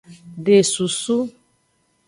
De 0.45 0.55
susu. 0.71 1.19